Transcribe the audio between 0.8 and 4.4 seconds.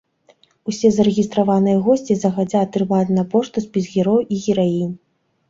зарэгістраваныя госці загадзя атрымаюць на пошту спіс герояў